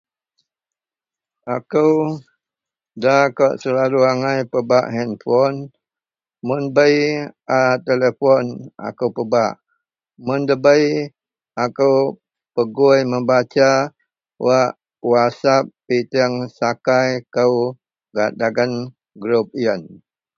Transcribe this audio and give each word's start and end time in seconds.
akou 1.55 1.93
da 3.03 3.15
kawak 3.35 3.55
selalu 3.61 3.99
agai 4.11 4.39
pebak 4.51 4.85
handpon, 4.95 5.55
mun 6.47 6.63
bei 6.75 6.97
a 7.59 7.59
telepon 7.87 8.45
akou 8.87 9.09
pebak, 9.15 9.53
mun 10.25 10.41
dabei 10.49 10.85
akou 11.63 11.97
pegui 12.55 12.99
membaca 13.11 13.71
wak 14.47 14.69
whatsap 15.11 15.63
piteng 15.87 16.35
sakai 16.57 17.09
kou 17.35 17.53
gak 18.15 18.31
dagen 18.39 18.71
group 19.21 19.47
ien 19.65 19.81